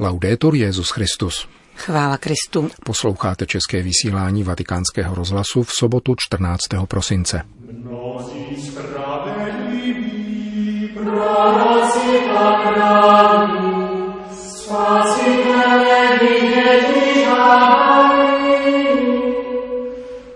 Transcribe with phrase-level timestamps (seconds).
[0.00, 1.48] Laudetur Jezus Christus.
[1.76, 2.70] Chvála Kristu.
[2.84, 6.62] Posloucháte české vysílání Vatikánského rozhlasu v sobotu 14.
[6.88, 7.42] prosince.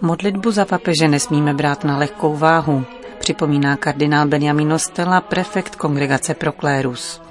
[0.00, 2.84] Modlitbu za papeže nesmíme brát na lehkou váhu,
[3.18, 7.25] připomíná kardinál Benjamin Stella, prefekt Kongregace pro klérus.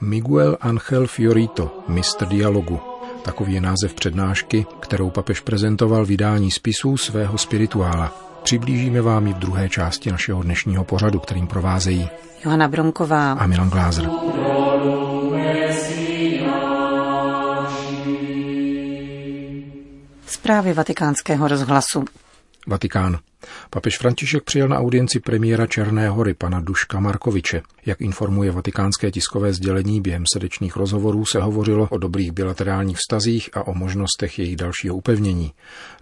[0.00, 2.80] Miguel Angel Fiorito, mistr dialogu.
[3.24, 8.12] Takový je název přednášky, kterou papež prezentoval vydání spisů svého spirituála.
[8.42, 12.08] Přiblížíme vám ji v druhé části našeho dnešního pořadu, kterým provázejí
[12.44, 14.10] Johana Bronková a Milan Glázer.
[20.26, 22.04] Zprávy vatikánského rozhlasu.
[22.66, 23.18] Vatikán.
[23.70, 27.62] Papež František přijel na audienci premiéra Černé hory, pana Duška Markoviče.
[27.86, 33.66] Jak informuje vatikánské tiskové sdělení, během srdečných rozhovorů se hovořilo o dobrých bilaterálních vztazích a
[33.66, 35.52] o možnostech jejich dalšího upevnění.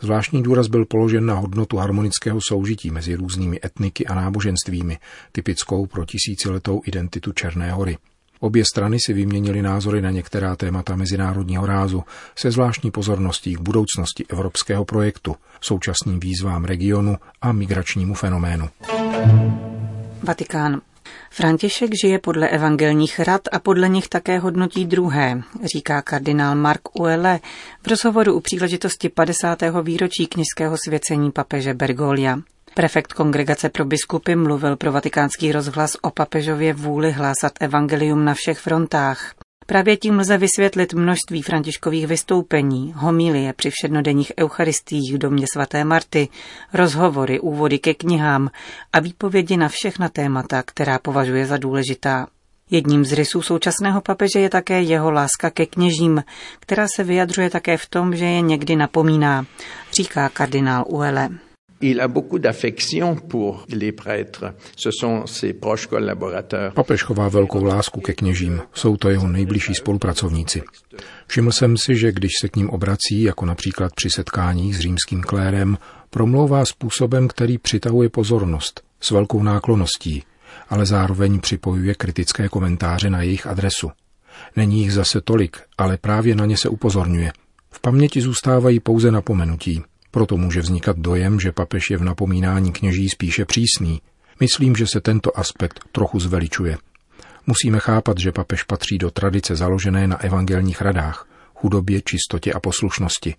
[0.00, 4.98] Zvláštní důraz byl položen na hodnotu harmonického soužití mezi různými etniky a náboženstvími,
[5.32, 7.96] typickou pro tisíciletou identitu Černé hory.
[8.44, 12.04] Obě strany si vyměnily názory na některá témata mezinárodního rázu
[12.36, 18.68] se zvláštní pozorností k budoucnosti evropského projektu, současným výzvám regionu a migračnímu fenoménu.
[20.22, 20.80] Vatikán.
[21.30, 25.42] František žije podle evangelních rad a podle nich také hodnotí druhé,
[25.74, 27.40] říká kardinál Mark Uele
[27.82, 29.58] v rozhovoru u příležitosti 50.
[29.82, 32.38] výročí kněžského svěcení papeže Bergolia.
[32.74, 38.58] Prefekt Kongregace pro biskupy mluvil pro vatikánský rozhlas o papežově vůli hlásat evangelium na všech
[38.58, 39.34] frontách.
[39.66, 46.28] Právě tím lze vysvětlit množství františkových vystoupení, homilie při všednodenních eucharistiích v domě svaté Marty,
[46.72, 48.50] rozhovory, úvody ke knihám
[48.92, 52.26] a výpovědi na všechna témata, která považuje za důležitá.
[52.70, 56.24] Jedním z rysů současného papeže je také jeho láska ke kněžím,
[56.60, 59.46] která se vyjadřuje také v tom, že je někdy napomíná,
[59.92, 61.28] říká kardinál Uele.
[61.84, 64.54] Il a beaucoup d'affection pour les prêtres.
[64.76, 66.72] Ce sont ses proches collaborateurs.
[66.74, 68.62] Papež chová velkou lásku ke kněžím.
[68.72, 70.62] Jsou to jeho nejbližší spolupracovníci.
[71.26, 75.22] Všiml jsem si, že když se k ním obrací, jako například při setkáních s římským
[75.22, 75.78] klérem,
[76.10, 80.22] promlouvá způsobem, který přitahuje pozornost, s velkou nákloností,
[80.68, 83.90] ale zároveň připojuje kritické komentáře na jejich adresu.
[84.56, 87.32] Není jich zase tolik, ale právě na ně se upozorňuje.
[87.70, 89.82] V paměti zůstávají pouze napomenutí.
[90.14, 94.00] Proto může vznikat dojem, že papež je v napomínání kněží spíše přísný.
[94.40, 96.78] Myslím, že se tento aspekt trochu zveličuje.
[97.46, 103.34] Musíme chápat, že papež patří do tradice založené na evangelních radách, chudobě, čistotě a poslušnosti.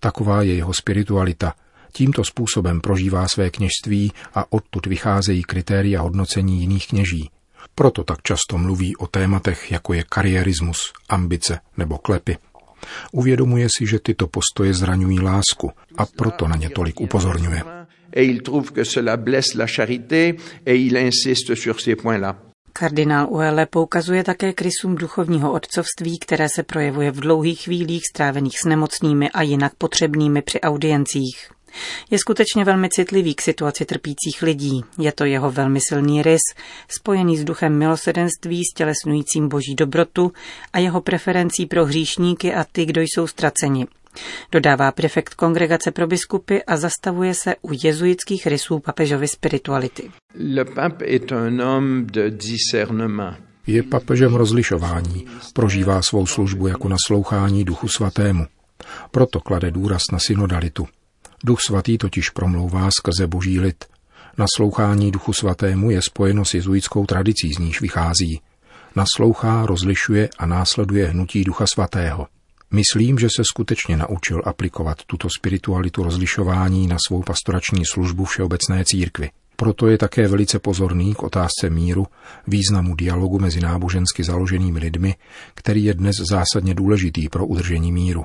[0.00, 1.54] Taková je jeho spiritualita.
[1.92, 7.30] Tímto způsobem prožívá své kněžství a odtud vycházejí kritéria hodnocení jiných kněží.
[7.74, 12.38] Proto tak často mluví o tématech, jako je kariérismus, ambice nebo klepy.
[13.12, 17.62] Uvědomuje si, že tyto postoje zraňují lásku a proto na ně tolik upozorňuje.
[22.72, 28.58] Kardinál Uele poukazuje také k rysům duchovního otcovství, které se projevuje v dlouhých chvílích strávených
[28.58, 31.50] s nemocnými a jinak potřebnými při audiencích.
[32.10, 34.84] Je skutečně velmi citlivý k situaci trpících lidí.
[34.98, 36.40] Je to jeho velmi silný rys,
[36.88, 40.32] spojený s duchem milosedenství, stělesnujícím boží dobrotu
[40.72, 43.86] a jeho preferencí pro hříšníky a ty, kdo jsou ztraceni.
[44.52, 50.10] Dodává prefekt Kongregace pro biskupy a zastavuje se u jezuitských rysů papežovy spirituality.
[50.34, 53.36] Le pape est un homme de discernement.
[53.66, 58.46] Je papežem rozlišování, prožívá svou službu jako naslouchání duchu svatému.
[59.10, 60.86] Proto klade důraz na synodalitu.
[61.44, 63.84] Duch svatý totiž promlouvá skrze boží lid.
[64.38, 68.40] Naslouchání duchu svatému je spojeno s jezuitskou tradicí, z níž vychází.
[68.96, 72.26] Naslouchá, rozlišuje a následuje hnutí ducha svatého.
[72.70, 79.30] Myslím, že se skutečně naučil aplikovat tuto spiritualitu rozlišování na svou pastorační službu všeobecné církvy.
[79.56, 82.06] Proto je také velice pozorný k otázce míru,
[82.46, 85.14] významu dialogu mezi nábožensky založenými lidmi,
[85.54, 88.24] který je dnes zásadně důležitý pro udržení míru.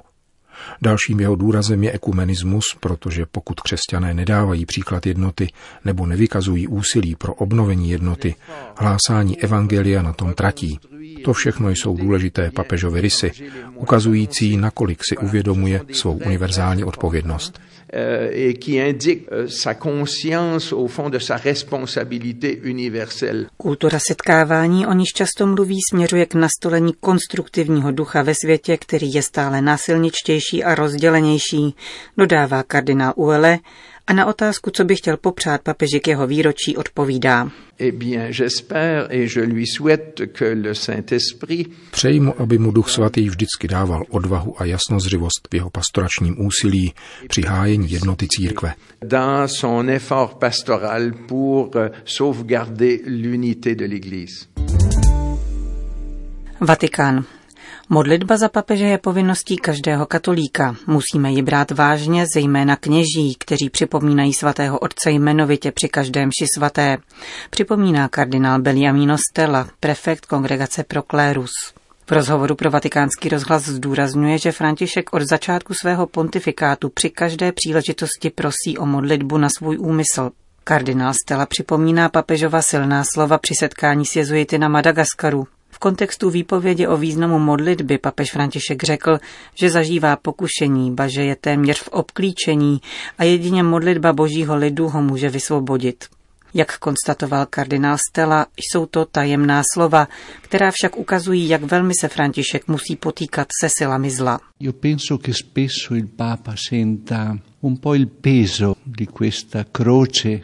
[0.81, 5.49] Dalším jeho důrazem je ekumenismus, protože pokud křesťané nedávají příklad jednoty
[5.85, 8.35] nebo nevykazují úsilí pro obnovení jednoty,
[8.77, 10.79] hlásání evangelia na tom tratí.
[11.23, 13.31] To všechno jsou důležité papežovy rysy,
[13.75, 17.59] ukazující, nakolik si uvědomuje svou univerzální odpovědnost.
[23.57, 29.21] Kultura setkávání, o níž často mluví, směřuje k nastolení konstruktivního ducha ve světě, který je
[29.21, 31.75] stále násilničtější a rozdělenější,
[32.17, 33.59] dodává kardinál Uele
[34.07, 37.49] A na otázku, co by chtěl popřát papeži k jeho výročí, odpovídá.
[37.79, 42.89] Eh bien, j'espère et je lui souhaite que le Saint-Esprit Přeji mu, aby mu Duch
[42.89, 46.93] Svatý vždycky dával odvahu a jasnozřivost v jeho pastoračním úsilí
[47.27, 48.73] při hájení jednoty církve.
[49.03, 54.45] dans son effort pastoral pour euh, sauvegarder l'unité de l'Église.
[56.61, 57.25] Vatikán.
[57.89, 60.75] Modlitba za papeže je povinností každého katolíka.
[60.87, 66.97] Musíme ji brát vážně, zejména kněží, kteří připomínají svatého otce jmenovitě při každém ši svaté.
[67.49, 71.51] Připomíná kardinál Beliamino Stella, prefekt kongregace pro klérus.
[72.07, 78.29] V rozhovoru pro vatikánský rozhlas zdůrazňuje, že František od začátku svého pontifikátu při každé příležitosti
[78.29, 80.31] prosí o modlitbu na svůj úmysl.
[80.63, 85.47] Kardinál Stella připomíná papežova silná slova při setkání s jezuity na Madagaskaru.
[85.75, 89.19] V kontextu výpovědi o významu modlitby papež František řekl,
[89.59, 92.81] že zažívá pokušení, ba že je téměř v obklíčení
[93.17, 96.05] a jedině modlitba božího lidu ho může vysvobodit.
[96.53, 100.07] Jak konstatoval kardinál Stella, jsou to tajemná slova,
[100.41, 104.39] která však ukazují, jak velmi se František musí potýkat se silami zla.
[104.59, 110.41] Io penso che spesso il Papa senta un po' il peso di questa croce.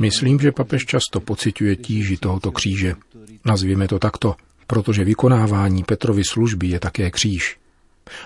[0.00, 2.94] Myslím, že papež často pociťuje tíži tohoto kříže.
[3.44, 4.36] Nazvěme to takto,
[4.70, 7.58] protože vykonávání Petrovy služby je také kříž.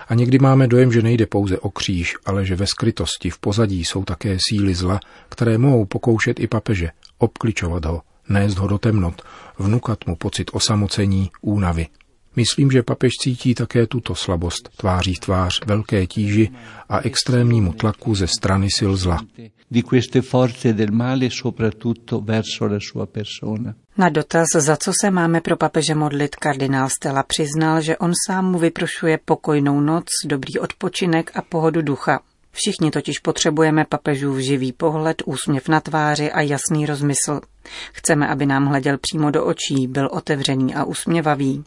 [0.07, 3.85] A někdy máme dojem, že nejde pouze o kříž, ale že ve skrytosti v pozadí
[3.85, 4.99] jsou také síly zla,
[5.29, 9.21] které mohou pokoušet i papeže, obkličovat ho, nést ho do temnot,
[9.59, 11.87] vnukat mu pocit osamocení, únavy.
[12.35, 16.49] Myslím, že papež cítí také tuto slabost tváří v tvář velké tíži
[16.89, 19.19] a extrémnímu tlaku ze strany sil zla.
[19.71, 23.73] Di queste forze del male soprattutto verso la sua persona.
[23.97, 28.51] Na dotaz, za co se máme pro papeže modlit, kardinál Stella přiznal, že on sám
[28.51, 32.19] mu vyprošuje pokojnou noc, dobrý odpočinek a pohodu ducha.
[32.51, 37.41] Všichni totiž potřebujeme papežův živý pohled, úsměv na tváři a jasný rozmysl.
[37.91, 41.63] Chceme, aby nám hleděl přímo do očí, byl otevřený a usměvavý.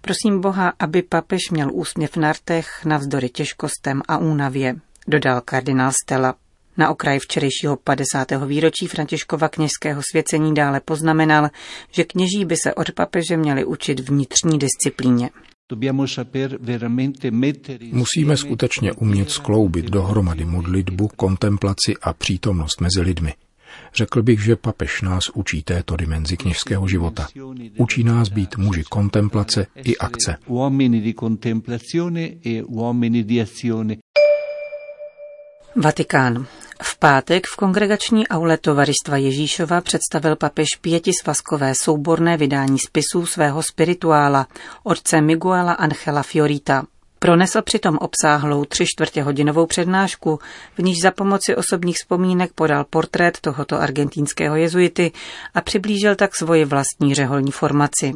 [0.00, 4.76] Prosím Boha, aby papež měl úsměv na rtech navzdory těžkostem a únavě,
[5.08, 6.34] dodal kardinál Stella.
[6.76, 8.28] Na okraji včerejšího 50.
[8.46, 11.48] výročí Františkova kněžského svěcení dále poznamenal,
[11.90, 15.30] že kněží by se od papeže měli učit vnitřní disciplíně.
[17.92, 23.34] Musíme skutečně umět skloubit dohromady modlitbu, kontemplaci a přítomnost mezi lidmi.
[23.94, 27.28] Řekl bych, že papež nás učí této dimenzi kněžského života.
[27.76, 30.36] Učí nás být muži kontemplace i akce.
[32.44, 32.62] E.
[35.76, 36.46] Vatikán.
[36.82, 44.46] V pátek v kongregační aule Tovaristva Ježíšova představil papež pětisvazkové souborné vydání spisů svého spirituála,
[44.82, 46.84] otce Miguela Angela Fiorita.
[47.18, 50.38] Pronesl přitom obsáhlou tři čtvrtě hodinovou přednášku,
[50.78, 55.12] v níž za pomoci osobních vzpomínek podal portrét tohoto argentinského jezuity
[55.54, 58.12] a přiblížil tak svoji vlastní řeholní formaci.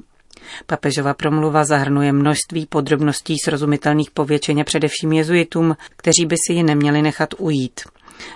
[0.67, 7.35] Papežova promluva zahrnuje množství podrobností srozumitelných povětšině především jezuitům, kteří by si ji neměli nechat
[7.39, 7.81] ujít.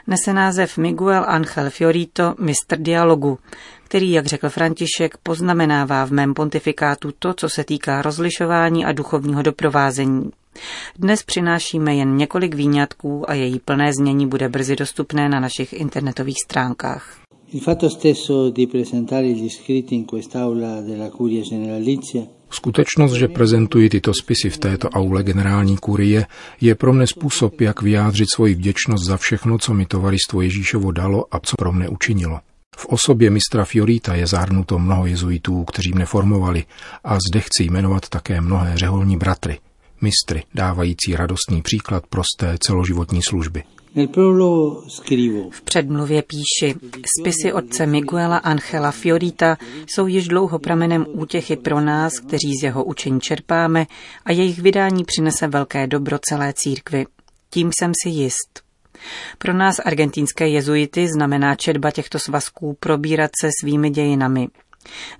[0.06, 3.38] Nese název Miguel Angel Fiorito, mistr dialogu,
[3.84, 9.42] který, jak řekl František, poznamenává v mém pontifikátu to, co se týká rozlišování a duchovního
[9.42, 10.30] doprovázení.
[10.98, 16.36] Dnes přinášíme jen několik výňatků a její plné znění bude brzy dostupné na našich internetových
[16.44, 17.16] stránkách.
[17.52, 22.22] Il fatto stesso di presentare gli scritti in quest'aula della Curia Generalizia
[22.54, 26.26] Skutečnost, že prezentuji tyto spisy v této aule generální kurie,
[26.60, 31.24] je pro mne způsob, jak vyjádřit svoji vděčnost za všechno, co mi tovaristvo Ježíšovo dalo
[31.30, 32.40] a co pro mne učinilo.
[32.76, 36.64] V osobě mistra Fiorita je zahrnuto mnoho jezuitů, kteří mne formovali
[37.04, 39.58] a zde chci jmenovat také mnohé řeholní bratry,
[40.04, 43.62] mistry, dávající radostný příklad prosté celoživotní služby.
[45.50, 46.74] V předmluvě píši,
[47.20, 49.56] spisy otce Miguela Angela Fiorita
[49.86, 53.86] jsou již dlouho pramenem útěchy pro nás, kteří z jeho učení čerpáme
[54.24, 57.06] a jejich vydání přinese velké dobro celé církvi.
[57.50, 58.64] Tím jsem si jist.
[59.38, 64.48] Pro nás argentinské jezuity znamená četba těchto svazků probírat se svými dějinami.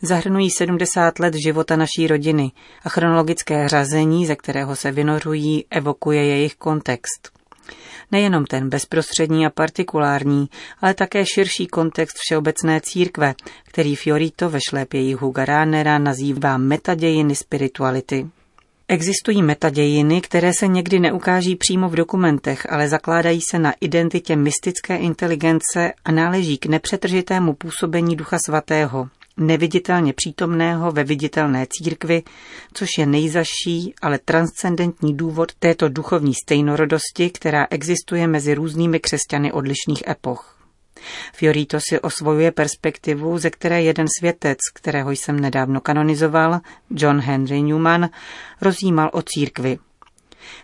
[0.03, 2.53] Zahrnují 70 let života naší rodiny
[2.85, 7.31] a chronologické řazení, ze kterého se vynořují, evokuje jejich kontext.
[8.13, 10.49] Nejenom ten bezprostřední a partikulární,
[10.81, 18.27] ale také širší kontext všeobecné církve, který Fiorito ve šlépě Huga Ránera nazývá metadějiny spirituality.
[18.89, 24.97] Existují metadějiny, které se někdy neukáží přímo v dokumentech, ale zakládají se na identitě mystické
[24.97, 32.23] inteligence a náleží k nepřetržitému působení Ducha Svatého, neviditelně přítomného ve viditelné církvi,
[32.73, 40.03] což je nejzaší, ale transcendentní důvod této duchovní stejnorodosti, která existuje mezi různými křesťany odlišných
[40.09, 40.55] epoch.
[41.33, 46.61] Fiorito si osvojuje perspektivu, ze které jeden světec, kterého jsem nedávno kanonizoval,
[46.91, 48.09] John Henry Newman,
[48.61, 49.79] rozjímal o církvi.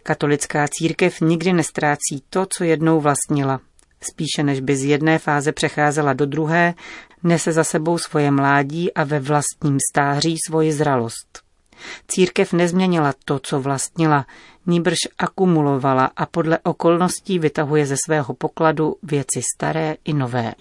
[0.02, 3.60] Katolická církev nikdy nestrácí to, co jednou vlastnila.
[4.02, 6.74] Spíše než by z jedné fáze přecházela do druhé,
[7.22, 11.50] nese za sebou svoje mládí a ve vlastním stáří svoji zralost.
[12.08, 14.26] Církev nezměnila to, co vlastnila,
[14.66, 20.54] níbrž akumulovala a podle okolností vytahuje ze svého pokladu věci staré i nové.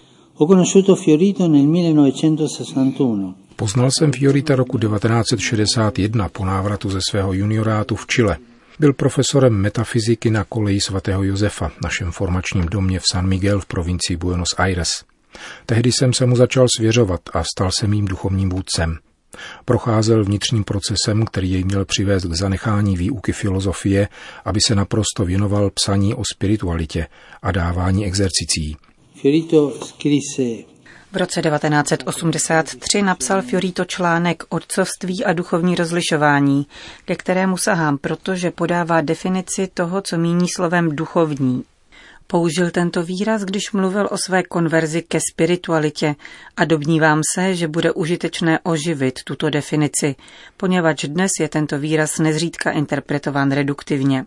[3.56, 8.36] Poznal jsem Fiorita roku 1961 po návratu ze svého juniorátu v Chile.
[8.78, 14.16] Byl profesorem metafyziky na koleji svatého Josefa, našem formačním domě v San Miguel v provincii
[14.16, 15.09] Buenos Aires.
[15.66, 18.98] Tehdy jsem se mu začal svěřovat a stal se mým duchovním vůdcem.
[19.64, 24.08] Procházel vnitřním procesem, který jej měl přivést k zanechání výuky filozofie,
[24.44, 27.06] aby se naprosto věnoval psaní o spiritualitě
[27.42, 28.76] a dávání exercicí.
[31.12, 36.66] V roce 1983 napsal Fiorito článek Otcovství a duchovní rozlišování,
[37.04, 41.64] ke kterému sahám, protože podává definici toho, co míní slovem duchovní.
[42.30, 46.14] Použil tento výraz, když mluvil o své konverzi ke spiritualitě
[46.56, 50.16] a dobnívám se, že bude užitečné oživit tuto definici,
[50.56, 54.26] poněvadž dnes je tento výraz nezřídka interpretován reduktivně.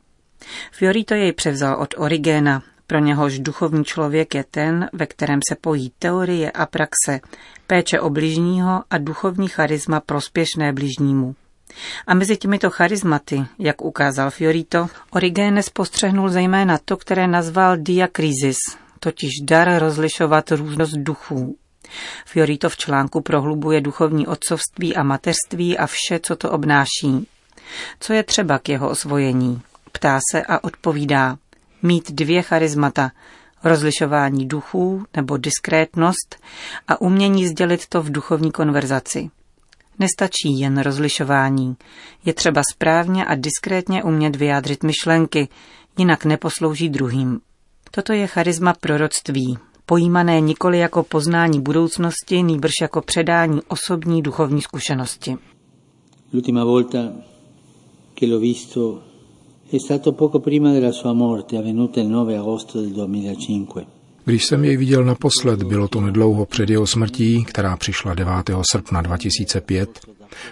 [0.71, 5.91] Fiorito jej převzal od Origéna, pro něhož duchovní člověk je ten, ve kterém se pojí
[5.99, 7.19] teorie a praxe,
[7.67, 11.35] péče o bližního a duchovní charisma prospěšné bližnímu.
[12.07, 18.57] A mezi těmito charizmaty, jak ukázal Fiorito, Origenes postřehnul zejména to, které nazval diakrizis,
[18.99, 21.57] totiž dar rozlišovat různost duchů.
[22.25, 27.27] Fiorito v článku prohlubuje duchovní otcovství a mateřství a vše, co to obnáší.
[27.99, 29.61] Co je třeba k jeho osvojení?
[29.91, 31.37] Ptá se a odpovídá.
[31.81, 33.11] Mít dvě charizmata,
[33.63, 36.35] rozlišování duchů nebo diskrétnost
[36.87, 39.29] a umění sdělit to v duchovní konverzaci.
[39.99, 41.75] Nestačí jen rozlišování.
[42.25, 45.47] Je třeba správně a diskrétně umět vyjádřit myšlenky,
[45.97, 47.39] jinak neposlouží druhým.
[47.91, 55.37] Toto je charisma proroctví, pojímané nikoli jako poznání budoucnosti, nýbrž jako předání osobní duchovní zkušenosti.
[56.33, 57.13] L'ultima volta
[58.15, 59.01] che l'ho visto
[59.71, 64.02] è stato poco prima della sua morte, avvenuta il 9 agosto del 2005.
[64.25, 68.33] Když jsem jej viděl naposled, bylo to nedlouho před jeho smrtí, která přišla 9.
[68.71, 69.99] srpna 2005.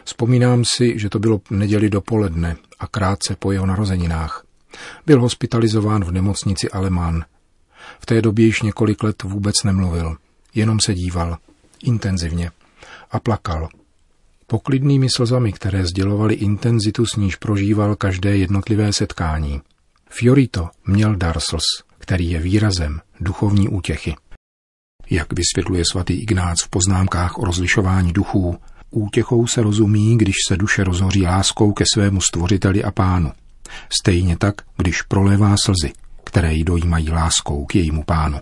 [0.04, 4.46] Vzpomínám si, že to bylo neděli dopoledne a krátce po jeho narozeninách.
[5.06, 7.25] Byl hospitalizován v nemocnici Alemán.
[8.00, 10.16] V té době již několik let vůbec nemluvil,
[10.56, 11.38] jenom se díval,
[11.84, 12.51] intenzivně,
[13.12, 13.70] a plakal.
[14.48, 19.62] Poklidnými slzami, které sdělovaly intenzitu, s níž prožíval každé jednotlivé setkání.
[20.10, 24.15] Fiorito měl dar slz, který je výrazem duchovní útěchy.
[25.10, 28.55] Jak vysvětluje svatý Ignác v poznámkách o rozlišování duchů,
[28.91, 33.31] útěchou se rozumí, když se duše rozhoří láskou ke svému stvořiteli a pánu.
[34.01, 35.93] Stejně tak, když prolévá slzy,
[36.24, 38.38] které ji dojímají láskou k jejímu pánu.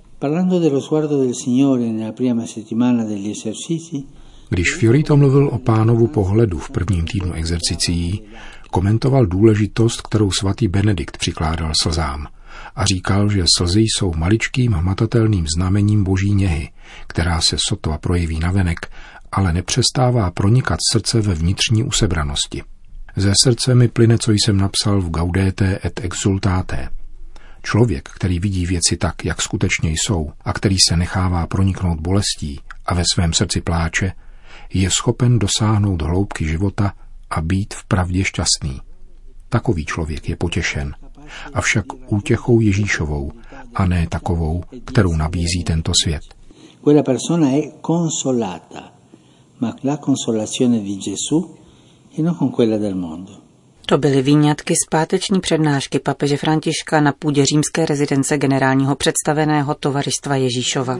[4.50, 8.22] Když Fiorito mluvil o pánovu pohledu v prvním týdnu exercicí,
[8.72, 12.28] komentoval důležitost, kterou svatý Benedikt přikládal slzám–
[12.76, 16.70] a říkal, že slzy jsou maličkým hmatatelným znamením boží něhy,
[17.08, 18.92] která se sotva projeví navenek,
[19.32, 22.64] ale nepřestává pronikat srdce ve vnitřní usebranosti.
[23.16, 26.90] Ze srdce mi plyne, co jsem napsal v Gaudete et exultate.
[27.64, 32.94] Člověk, který vidí věci tak, jak skutečně jsou, a který se nechává proniknout bolestí a
[32.94, 34.12] ve svém srdci pláče,
[34.74, 36.94] je schopen dosáhnout hloubky života
[37.30, 38.82] a být v pravdě šťastný.
[39.50, 40.96] Takový člověk je potěšen
[41.54, 43.32] avšak útěchou Ježíšovou
[43.76, 46.22] a ne takovou, kterou nabízí tento svět.
[46.84, 48.92] Quella persona è consolata,
[49.60, 51.56] ma la consolazione di Gesù
[52.18, 53.32] e non con quella del mondo.
[53.86, 60.36] To byly výňatky z páteční přednášky papeže Františka na půdě římské rezidence generálního představeného tovaristva
[60.36, 61.00] Ježíšova.